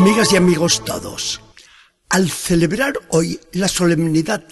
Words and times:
Amigas 0.00 0.32
y 0.32 0.36
amigos 0.36 0.82
todos, 0.82 1.42
al 2.08 2.30
celebrar 2.30 2.94
hoy 3.10 3.38
la 3.52 3.68
solemnidad 3.68 4.42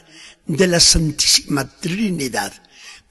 de 0.44 0.66
la 0.66 0.78
Santísima 0.78 1.66
Trinidad, 1.80 2.52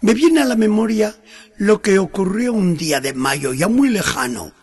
me 0.02 0.14
viene 0.14 0.42
a 0.42 0.46
la 0.46 0.56
memoria 0.56 1.16
lo 1.58 1.82
que 1.82 1.98
ocurrió 1.98 2.54
un 2.54 2.78
día 2.78 3.02
de 3.02 3.16
mayo 3.16 3.54
ya 3.54 3.68
muy 3.68 3.90
lejano, 3.90 4.54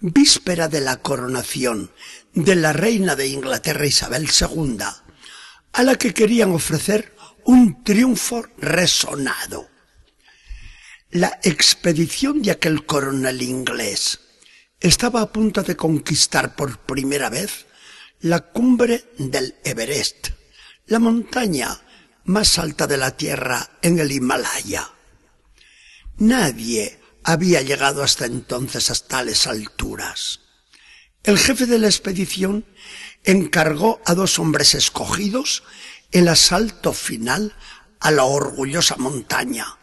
víspera 0.00 0.66
de 0.66 0.80
la 0.80 0.96
coronación 0.96 1.92
de 2.34 2.56
la 2.56 2.72
reina 2.72 3.14
de 3.14 3.28
Inglaterra 3.28 3.86
Isabel 3.86 4.28
II, 4.28 4.78
a 5.72 5.82
la 5.84 5.94
que 5.94 6.12
querían 6.12 6.50
ofrecer 6.50 7.14
un 7.44 7.84
triunfo 7.84 8.44
resonado. 8.58 9.68
La 11.12 11.38
expedición 11.44 12.42
de 12.42 12.50
aquel 12.50 12.84
coronel 12.84 13.40
inglés 13.40 14.18
estaba 14.80 15.20
a 15.20 15.32
punto 15.32 15.62
de 15.62 15.76
conquistar 15.76 16.56
por 16.56 16.78
primera 16.78 17.28
vez 17.28 17.66
la 18.20 18.40
cumbre 18.40 19.04
del 19.18 19.54
Everest, 19.64 20.28
la 20.86 20.98
montaña 20.98 21.80
más 22.24 22.58
alta 22.58 22.86
de 22.86 22.96
la 22.96 23.16
Tierra 23.16 23.78
en 23.82 23.98
el 23.98 24.10
Himalaya. 24.12 24.90
Nadie 26.16 27.00
había 27.24 27.62
llegado 27.62 28.02
hasta 28.02 28.26
entonces 28.26 28.90
a 28.90 28.94
tales 28.94 29.46
alturas. 29.46 30.40
El 31.22 31.38
jefe 31.38 31.66
de 31.66 31.78
la 31.78 31.86
expedición 31.86 32.64
encargó 33.24 34.00
a 34.06 34.14
dos 34.14 34.38
hombres 34.38 34.74
escogidos 34.74 35.62
el 36.12 36.28
asalto 36.28 36.92
final 36.92 37.54
a 38.00 38.10
la 38.10 38.24
orgullosa 38.24 38.96
montaña, 38.96 39.78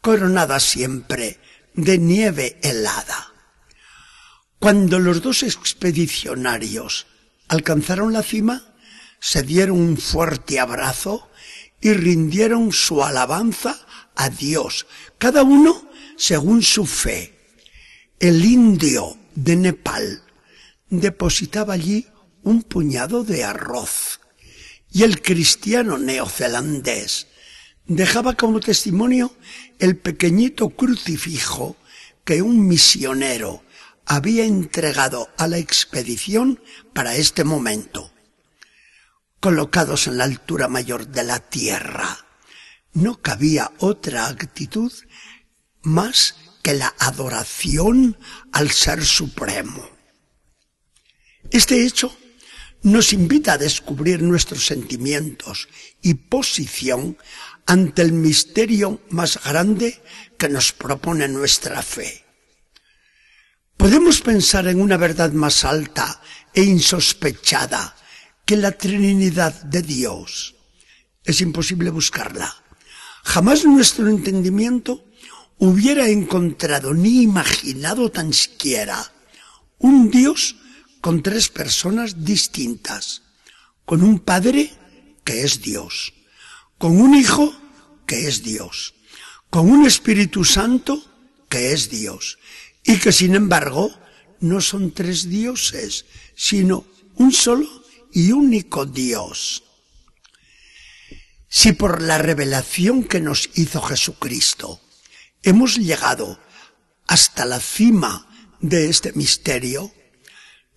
coronada 0.00 0.60
siempre 0.60 1.40
de 1.74 1.98
nieve 1.98 2.58
helada. 2.62 3.25
Cuando 4.66 4.98
los 4.98 5.22
dos 5.22 5.44
expedicionarios 5.44 7.06
alcanzaron 7.46 8.12
la 8.12 8.24
cima, 8.24 8.74
se 9.20 9.44
dieron 9.44 9.78
un 9.78 9.96
fuerte 9.96 10.58
abrazo 10.58 11.30
y 11.80 11.92
rindieron 11.92 12.72
su 12.72 13.04
alabanza 13.04 13.78
a 14.16 14.28
Dios, 14.28 14.88
cada 15.18 15.44
uno 15.44 15.88
según 16.16 16.64
su 16.64 16.84
fe. 16.84 17.32
El 18.18 18.44
indio 18.44 19.16
de 19.36 19.54
Nepal 19.54 20.24
depositaba 20.90 21.74
allí 21.74 22.08
un 22.42 22.64
puñado 22.64 23.22
de 23.22 23.44
arroz 23.44 24.18
y 24.90 25.04
el 25.04 25.22
cristiano 25.22 25.96
neozelandés 25.96 27.28
dejaba 27.86 28.34
como 28.34 28.58
testimonio 28.58 29.32
el 29.78 29.96
pequeñito 29.96 30.70
crucifijo 30.70 31.76
que 32.24 32.42
un 32.42 32.66
misionero 32.66 33.62
había 34.06 34.44
entregado 34.44 35.28
a 35.36 35.48
la 35.48 35.58
expedición 35.58 36.62
para 36.94 37.16
este 37.16 37.44
momento. 37.44 38.12
Colocados 39.40 40.06
en 40.06 40.18
la 40.18 40.24
altura 40.24 40.68
mayor 40.68 41.08
de 41.08 41.24
la 41.24 41.40
tierra, 41.40 42.26
no 42.92 43.20
cabía 43.20 43.72
otra 43.78 44.28
actitud 44.28 44.92
más 45.82 46.36
que 46.62 46.74
la 46.74 46.94
adoración 46.98 48.18
al 48.52 48.70
Ser 48.70 49.04
Supremo. 49.04 49.88
Este 51.50 51.84
hecho 51.84 52.16
nos 52.82 53.12
invita 53.12 53.54
a 53.54 53.58
descubrir 53.58 54.22
nuestros 54.22 54.66
sentimientos 54.66 55.68
y 56.02 56.14
posición 56.14 57.18
ante 57.66 58.02
el 58.02 58.12
misterio 58.12 59.00
más 59.10 59.42
grande 59.44 60.00
que 60.38 60.48
nos 60.48 60.72
propone 60.72 61.28
nuestra 61.28 61.82
fe. 61.82 62.25
Podemos 63.86 64.20
pensar 64.20 64.66
en 64.66 64.80
una 64.80 64.96
verdad 64.96 65.30
más 65.30 65.64
alta 65.64 66.20
e 66.52 66.64
insospechada 66.64 67.94
que 68.44 68.56
la 68.56 68.72
Trinidad 68.72 69.62
de 69.62 69.80
Dios. 69.80 70.56
Es 71.22 71.40
imposible 71.40 71.90
buscarla. 71.90 72.52
Jamás 73.22 73.64
nuestro 73.64 74.08
entendimiento 74.08 75.04
hubiera 75.58 76.08
encontrado 76.08 76.94
ni 76.94 77.22
imaginado 77.22 78.10
tan 78.10 78.32
siquiera 78.32 79.12
un 79.78 80.10
Dios 80.10 80.56
con 81.00 81.22
tres 81.22 81.48
personas 81.48 82.24
distintas, 82.24 83.22
con 83.84 84.02
un 84.02 84.18
Padre 84.18 84.72
que 85.22 85.44
es 85.44 85.62
Dios, 85.62 86.12
con 86.76 87.00
un 87.00 87.14
Hijo 87.14 87.54
que 88.04 88.26
es 88.26 88.42
Dios, 88.42 88.94
con 89.48 89.70
un 89.70 89.86
Espíritu 89.86 90.44
Santo 90.44 91.00
que 91.48 91.72
es 91.72 91.88
Dios, 91.88 92.38
y 92.86 92.98
que 92.98 93.12
sin 93.12 93.34
embargo 93.34 93.90
no 94.40 94.60
son 94.60 94.92
tres 94.92 95.28
dioses, 95.28 96.06
sino 96.34 96.86
un 97.16 97.32
solo 97.32 97.68
y 98.12 98.32
único 98.32 98.86
Dios. 98.86 99.64
Si 101.48 101.72
por 101.72 102.02
la 102.02 102.18
revelación 102.18 103.04
que 103.04 103.20
nos 103.20 103.50
hizo 103.54 103.80
Jesucristo 103.82 104.80
hemos 105.42 105.76
llegado 105.76 106.38
hasta 107.06 107.44
la 107.44 107.60
cima 107.60 108.28
de 108.60 108.88
este 108.88 109.12
misterio, 109.12 109.92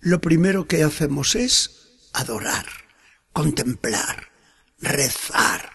lo 0.00 0.20
primero 0.20 0.66
que 0.66 0.82
hacemos 0.82 1.34
es 1.34 1.70
adorar, 2.12 2.66
contemplar, 3.32 4.30
rezar, 4.78 5.70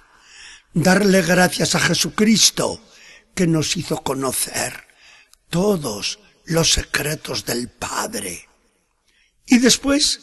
darle 0.73 1.21
gracias 1.21 1.75
a 1.75 1.79
Jesucristo 1.79 2.81
que 3.35 3.47
nos 3.47 3.77
hizo 3.77 4.01
conocer 4.01 4.85
todos 5.49 6.19
los 6.45 6.73
secretos 6.73 7.45
del 7.45 7.69
Padre. 7.69 8.47
Y 9.45 9.59
después, 9.59 10.21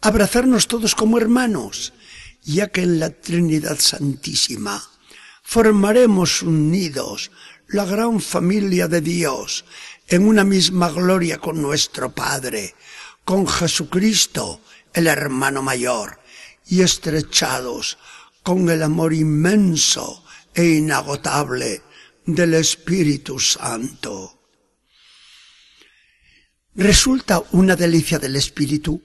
abrazarnos 0.00 0.66
todos 0.66 0.94
como 0.94 1.18
hermanos, 1.18 1.92
ya 2.42 2.68
que 2.68 2.82
en 2.82 3.00
la 3.00 3.10
Trinidad 3.10 3.78
Santísima 3.78 4.82
formaremos 5.42 6.42
unidos 6.42 7.30
la 7.68 7.84
gran 7.84 8.20
familia 8.20 8.88
de 8.88 9.00
Dios 9.00 9.64
en 10.08 10.26
una 10.26 10.44
misma 10.44 10.90
gloria 10.90 11.38
con 11.38 11.60
nuestro 11.60 12.14
Padre, 12.14 12.74
con 13.24 13.46
Jesucristo, 13.46 14.60
el 14.92 15.08
hermano 15.08 15.62
mayor, 15.62 16.20
y 16.66 16.82
estrechados 16.82 17.98
con 18.42 18.70
el 18.70 18.82
amor 18.82 19.12
inmenso 19.12 20.24
e 20.54 20.64
inagotable 20.64 21.82
del 22.24 22.54
Espíritu 22.54 23.38
Santo. 23.38 24.35
Resulta 26.76 27.42
una 27.52 27.74
delicia 27.74 28.18
del 28.18 28.36
espíritu 28.36 29.02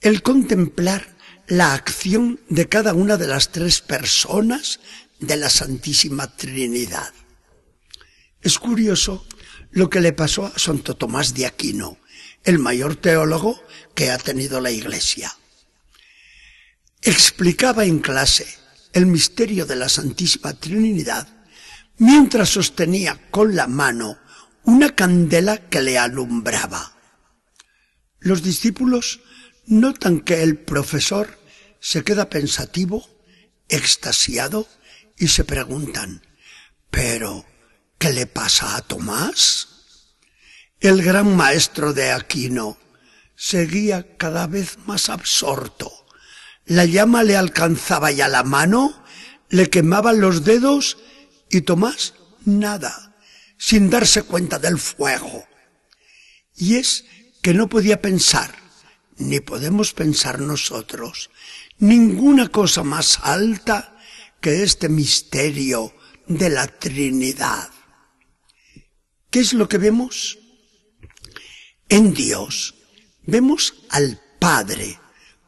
el 0.00 0.22
contemplar 0.22 1.14
la 1.46 1.74
acción 1.74 2.40
de 2.48 2.70
cada 2.70 2.94
una 2.94 3.18
de 3.18 3.26
las 3.26 3.52
tres 3.52 3.82
personas 3.82 4.80
de 5.20 5.36
la 5.36 5.50
Santísima 5.50 6.34
Trinidad. 6.34 7.12
Es 8.40 8.58
curioso 8.58 9.26
lo 9.72 9.90
que 9.90 10.00
le 10.00 10.14
pasó 10.14 10.46
a 10.46 10.58
Santo 10.58 10.96
Tomás 10.96 11.34
de 11.34 11.44
Aquino, 11.44 11.98
el 12.44 12.58
mayor 12.58 12.96
teólogo 12.96 13.62
que 13.94 14.10
ha 14.10 14.16
tenido 14.16 14.62
la 14.62 14.70
Iglesia. 14.70 15.36
Explicaba 17.02 17.84
en 17.84 17.98
clase 17.98 18.46
el 18.94 19.04
misterio 19.04 19.66
de 19.66 19.76
la 19.76 19.90
Santísima 19.90 20.54
Trinidad 20.54 21.28
mientras 21.98 22.48
sostenía 22.48 23.20
con 23.30 23.54
la 23.54 23.66
mano 23.66 24.18
una 24.64 24.94
candela 24.94 25.58
que 25.58 25.82
le 25.82 25.98
alumbraba. 25.98 26.91
Los 28.22 28.42
discípulos 28.42 29.20
notan 29.66 30.20
que 30.20 30.42
el 30.42 30.56
profesor 30.56 31.38
se 31.80 32.04
queda 32.04 32.30
pensativo, 32.30 33.08
extasiado, 33.68 34.68
y 35.18 35.28
se 35.28 35.44
preguntan, 35.44 36.22
¿pero 36.90 37.44
qué 37.98 38.12
le 38.12 38.26
pasa 38.26 38.76
a 38.76 38.82
Tomás? 38.82 39.68
El 40.80 41.02
gran 41.02 41.36
maestro 41.36 41.92
de 41.92 42.12
Aquino 42.12 42.78
seguía 43.36 44.16
cada 44.16 44.46
vez 44.46 44.78
más 44.86 45.08
absorto. 45.08 45.92
La 46.64 46.84
llama 46.84 47.24
le 47.24 47.36
alcanzaba 47.36 48.10
ya 48.10 48.28
la 48.28 48.44
mano, 48.44 49.04
le 49.48 49.68
quemaban 49.68 50.20
los 50.20 50.44
dedos 50.44 50.98
y 51.50 51.62
Tomás 51.62 52.14
nada, 52.44 53.16
sin 53.58 53.90
darse 53.90 54.22
cuenta 54.22 54.58
del 54.58 54.78
fuego. 54.78 55.46
Y 56.56 56.76
es 56.76 57.04
que 57.42 57.52
no 57.52 57.68
podía 57.68 58.00
pensar, 58.00 58.54
ni 59.18 59.40
podemos 59.40 59.92
pensar 59.92 60.40
nosotros, 60.40 61.30
ninguna 61.78 62.48
cosa 62.48 62.84
más 62.84 63.18
alta 63.22 63.98
que 64.40 64.62
este 64.62 64.88
misterio 64.88 65.92
de 66.28 66.50
la 66.50 66.68
Trinidad. 66.68 67.68
¿Qué 69.28 69.40
es 69.40 69.52
lo 69.54 69.68
que 69.68 69.78
vemos? 69.78 70.38
En 71.88 72.14
Dios 72.14 72.76
vemos 73.26 73.74
al 73.90 74.20
Padre, 74.38 75.00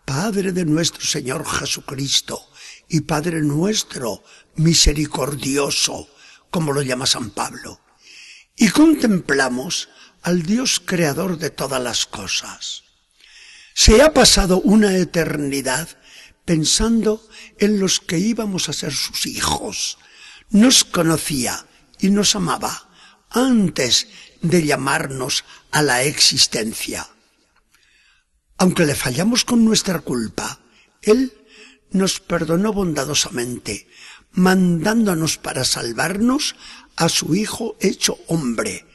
Padre 0.05 0.53
de 0.53 0.65
nuestro 0.65 1.05
Señor 1.05 1.47
Jesucristo 1.47 2.41
y 2.89 3.03
Padre 3.03 3.41
nuestro 3.41 4.25
misericordioso, 4.57 6.09
como 6.51 6.73
lo 6.73 6.83
llama 6.83 7.07
San 7.07 7.31
Pablo. 7.31 7.81
Y 8.57 8.69
contemplamos 8.69 9.89
al 10.25 10.43
Dios 10.43 10.83
creador 10.85 11.39
de 11.39 11.51
todas 11.51 11.81
las 11.81 12.07
cosas. 12.07 12.85
Se 13.75 14.03
ha 14.03 14.13
pasado 14.15 14.61
una 14.61 14.97
eternidad 14.97 15.89
pensando 16.47 17.27
en 17.59 17.79
los 17.79 18.01
que 18.01 18.19
íbamos 18.19 18.69
a 18.69 18.73
ser 18.73 18.93
sus 18.93 19.27
hijos. 19.27 19.99
Nos 20.51 20.85
conocía 20.85 21.67
y 22.01 22.09
nos 22.11 22.35
amaba 22.35 22.89
antes 23.31 24.09
de 24.41 24.65
llamarnos 24.65 25.45
a 25.71 25.83
la 25.83 26.05
existencia. 26.05 27.07
Aunque 28.57 28.87
le 28.87 28.95
fallamos 28.95 29.45
con 29.45 29.65
nuestra 29.65 30.01
culpa, 30.01 30.61
Él 31.03 31.33
nos 31.91 32.21
perdonó 32.21 32.73
bondadosamente, 32.73 33.89
mandándonos 34.33 35.37
para 35.37 35.65
salvarnos 35.65 36.57
a 36.97 37.09
su 37.09 37.35
Hijo 37.35 37.77
hecho 37.81 38.19
hombre, 38.29 38.87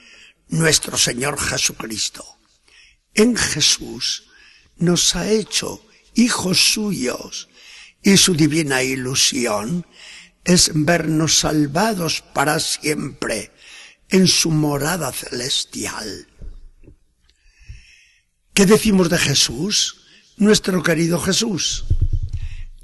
nuestro 0.49 0.97
Señor 0.97 1.39
Jesucristo. 1.39 2.25
En 3.13 3.35
Jesús 3.35 4.25
nos 4.77 5.15
ha 5.15 5.29
hecho 5.29 5.83
hijos 6.15 6.73
suyos 6.73 7.49
y 8.03 8.17
su 8.17 8.33
divina 8.33 8.83
ilusión 8.83 9.85
es 10.43 10.71
vernos 10.73 11.39
salvados 11.39 12.21
para 12.33 12.59
siempre 12.59 13.51
en 14.09 14.27
su 14.27 14.51
morada 14.51 15.11
celestial. 15.11 16.27
¿Qué 18.53 18.65
decimos 18.65 19.09
de 19.09 19.17
Jesús? 19.17 19.97
Nuestro 20.37 20.81
querido 20.81 21.19
Jesús. 21.19 21.85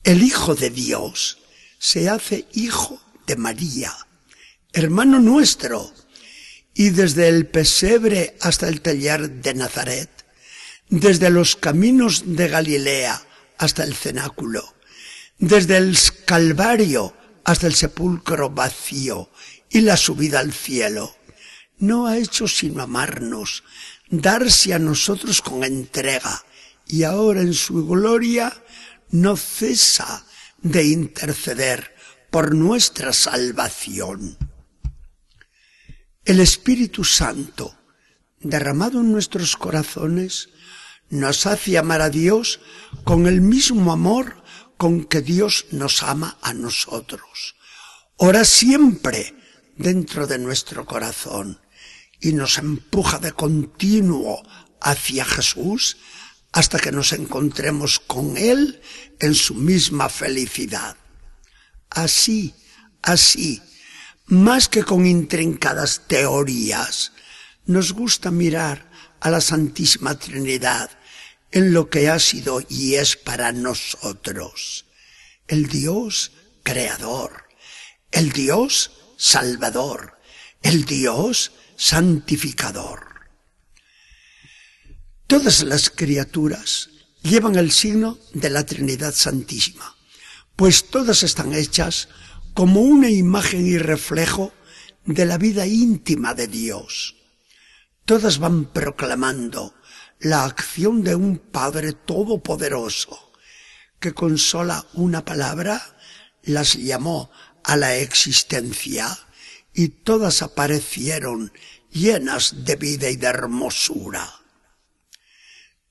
El 0.04 0.22
Hijo 0.22 0.54
de 0.56 0.70
Dios 0.70 1.40
se 1.80 2.10
hace 2.10 2.48
Hijo 2.54 3.02
de 3.26 3.36
María, 3.36 3.94
hermano 4.72 5.20
nuestro, 5.20 5.92
y 6.76 6.90
desde 6.90 7.30
el 7.30 7.48
pesebre 7.48 8.36
hasta 8.42 8.68
el 8.68 8.82
taller 8.82 9.32
de 9.42 9.54
Nazaret, 9.54 10.10
desde 10.90 11.30
los 11.30 11.56
caminos 11.56 12.36
de 12.36 12.50
Galilea 12.50 13.26
hasta 13.58 13.84
el 13.86 13.96
cenáculo, 13.96 14.76
desde 15.40 15.78
el 15.78 15.98
Calvario 16.26 17.16
hasta 17.46 17.68
el 17.68 17.76
sepulcro 17.76 18.50
vacío 18.50 19.32
y 19.70 19.82
la 19.82 19.96
subida 19.96 20.42
al 20.42 20.52
cielo, 20.52 21.16
no 21.78 22.08
ha 22.08 22.18
hecho 22.18 22.48
sino 22.48 22.84
amarnos, 22.84 23.64
darse 24.10 24.74
a 24.74 24.80
nosotros 24.80 25.42
con 25.42 25.64
entrega, 25.64 26.44
y 26.88 27.04
ahora 27.04 27.42
en 27.42 27.54
su 27.54 27.88
gloria 27.88 28.54
no 29.12 29.38
cesa 29.38 30.26
de 30.62 30.84
interceder 30.84 31.96
por 32.30 32.54
nuestra 32.54 33.14
salvación. 33.14 34.38
El 36.26 36.40
Espíritu 36.40 37.04
Santo, 37.04 37.78
derramado 38.40 39.02
en 39.02 39.12
nuestros 39.12 39.56
corazones, 39.56 40.50
nos 41.12 41.46
hace 41.46 41.78
amar 41.78 42.02
a 42.02 42.10
Dios 42.10 42.62
con 43.04 43.28
el 43.28 43.42
mismo 43.42 43.92
amor 43.92 44.44
con 44.76 45.06
que 45.06 45.22
Dios 45.22 45.68
nos 45.70 46.02
ama 46.02 46.40
a 46.42 46.56
nosotros. 46.56 47.56
Ora 48.18 48.44
siempre 48.44 49.36
dentro 49.78 50.26
de 50.26 50.40
nuestro 50.40 50.88
corazón 50.88 51.62
y 52.20 52.34
nos 52.34 52.58
empuja 52.58 53.20
de 53.20 53.34
continuo 53.34 54.42
hacia 54.82 55.26
Jesús 55.26 55.98
hasta 56.52 56.80
que 56.80 56.92
nos 56.92 57.14
encontremos 57.14 58.00
con 58.00 58.36
Él 58.36 58.82
en 59.20 59.36
su 59.36 59.54
misma 59.54 60.10
felicidad. 60.10 60.98
Así, 61.92 62.56
así, 63.04 63.62
más 64.28 64.70
que 64.70 64.84
con 64.84 65.06
intrincadas 65.06 66.02
teorías, 66.08 67.12
nos 67.66 67.94
gusta 67.94 68.32
mirar 68.32 68.90
a 69.20 69.30
la 69.30 69.42
Santísima 69.42 70.18
Trinidad 70.18 70.92
en 71.52 71.74
lo 71.74 71.90
que 71.90 72.10
ha 72.10 72.20
sido 72.20 72.62
y 72.68 72.96
es 72.96 73.16
para 73.16 73.52
nosotros. 73.52 74.86
El 75.48 75.68
Dios 75.68 76.32
creador, 76.64 77.46
el 78.12 78.32
Dios 78.32 78.92
salvador, 79.18 80.20
el 80.62 80.86
Dios 80.86 81.52
santificador. 81.76 83.06
Todas 85.28 85.64
las 85.64 85.90
criaturas 85.90 86.90
llevan 87.22 87.56
el 87.56 87.72
signo 87.72 88.20
de 88.34 88.50
la 88.50 88.66
Trinidad 88.66 89.14
Santísima, 89.14 89.96
pues 90.56 90.90
todas 90.90 91.24
están 91.24 91.54
hechas 91.54 92.10
como 92.56 92.80
una 92.80 93.10
imagen 93.10 93.68
y 93.68 93.78
reflejo 93.78 94.54
de 95.06 95.26
la 95.26 95.38
vida 95.38 95.68
íntima 95.68 96.34
de 96.34 96.48
Dios. 96.48 97.18
Todas 98.06 98.40
van 98.40 98.72
proclamando 98.72 99.76
la 100.20 100.46
acción 100.46 101.04
de 101.04 101.16
un 101.16 101.38
Padre 101.38 101.92
Todopoderoso, 101.92 103.34
que 104.00 104.14
con 104.14 104.38
sola 104.38 104.88
una 104.94 105.26
palabra 105.26 105.98
las 106.44 106.76
llamó 106.76 107.30
a 107.66 107.76
la 107.76 107.98
existencia 107.98 109.20
y 109.74 109.90
todas 109.90 110.42
aparecieron 110.42 111.52
llenas 111.92 112.64
de 112.64 112.78
vida 112.78 113.10
y 113.10 113.18
de 113.18 113.28
hermosura. 113.28 114.34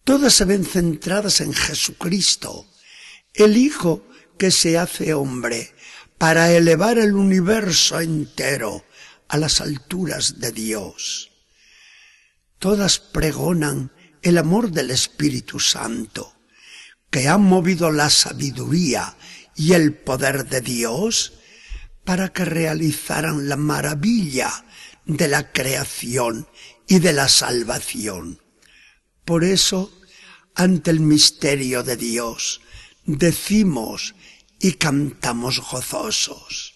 Todas 0.03 0.33
se 0.33 0.47
ven 0.47 0.65
centradas 0.65 1.43
en 1.43 1.53
Jesucristo, 1.53 2.67
el 3.35 3.59
Hijo 3.59 4.07
que 4.39 4.51
se 4.51 4.79
hace 4.79 5.13
hombre 5.13 5.74
para 6.19 6.53
elevar 6.53 6.99
el 6.99 7.15
universo 7.15 8.01
entero 8.01 8.85
a 9.29 9.37
las 9.37 9.61
alturas 9.61 10.41
de 10.41 10.53
Dios. 10.53 11.31
Todas 12.59 12.99
pregonan 12.99 13.93
el 14.23 14.39
amor 14.39 14.71
del 14.71 14.91
Espíritu 14.91 15.61
Santo, 15.61 16.35
que 17.11 17.29
ha 17.29 17.37
movido 17.37 17.91
la 17.91 18.11
sabiduría 18.11 19.17
y 19.55 19.73
el 19.75 19.95
poder 19.95 20.49
de 20.49 20.61
Dios 20.61 21.35
para 22.05 22.33
que 22.33 22.45
realizaran 22.45 23.49
la 23.49 23.57
maravilla 23.57 24.65
de 25.05 25.29
la 25.29 25.53
creación 25.53 26.49
y 26.87 26.99
de 26.99 27.13
la 27.13 27.29
salvación. 27.29 28.41
Por 29.25 29.45
eso, 29.45 29.93
ante 30.55 30.91
el 30.91 31.01
misterio 31.01 31.83
de 31.83 31.97
Dios, 31.97 32.61
decimos 33.05 34.15
y 34.65 34.73
cantamos 34.73 35.61
gozosos. 35.61 36.73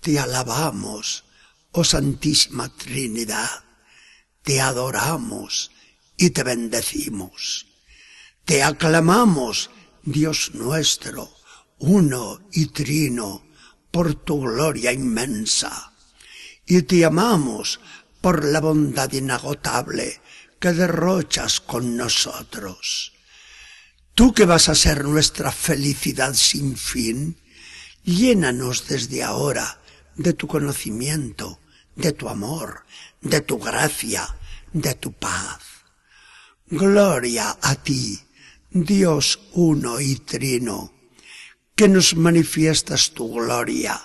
Te 0.00 0.18
alabamos, 0.18 1.24
oh 1.72 1.82
Santísima 1.82 2.68
Trinidad, 2.68 3.64
te 4.42 4.60
adoramos 4.60 5.70
y 6.18 6.28
te 6.28 6.42
bendecimos. 6.42 7.68
Te 8.44 8.62
aclamamos, 8.62 9.70
Dios 10.02 10.50
nuestro, 10.52 11.34
uno 11.78 12.46
y 12.52 12.66
trino, 12.66 13.46
por 13.90 14.14
tu 14.14 14.42
gloria 14.42 14.92
inmensa. 14.92 15.94
Y 16.66 16.82
te 16.82 17.06
amamos 17.06 17.80
por 18.20 18.44
la 18.44 18.60
bondad 18.60 19.10
inagotable 19.10 20.20
que 20.58 20.74
derrochas 20.74 21.62
con 21.62 21.96
nosotros. 21.96 23.14
Tú 24.20 24.34
que 24.34 24.44
vas 24.44 24.68
a 24.68 24.74
ser 24.74 25.06
nuestra 25.06 25.50
felicidad 25.50 26.34
sin 26.34 26.76
fin, 26.76 27.38
llénanos 28.04 28.86
desde 28.86 29.22
ahora 29.22 29.80
de 30.14 30.34
tu 30.34 30.46
conocimiento, 30.46 31.58
de 31.96 32.12
tu 32.12 32.28
amor, 32.28 32.84
de 33.22 33.40
tu 33.40 33.58
gracia, 33.58 34.28
de 34.74 34.94
tu 34.94 35.14
paz. 35.14 35.62
Gloria 36.66 37.56
a 37.62 37.76
ti, 37.76 38.20
Dios 38.68 39.40
uno 39.54 40.02
y 40.02 40.16
trino, 40.16 40.92
que 41.74 41.88
nos 41.88 42.14
manifiestas 42.14 43.12
tu 43.12 43.32
gloria 43.32 43.98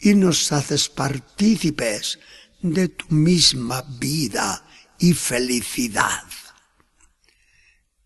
y 0.00 0.14
nos 0.14 0.50
haces 0.50 0.88
partícipes 0.88 2.20
de 2.62 2.88
tu 2.88 3.04
misma 3.14 3.82
vida 3.82 4.64
y 4.98 5.12
felicidad. 5.12 6.24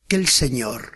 Que 0.09 0.17
el 0.17 0.27
Señor 0.27 0.96